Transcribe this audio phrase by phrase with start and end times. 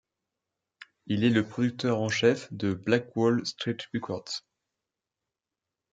[1.05, 4.43] Il est le producteur en chef de Black Wall Street Records.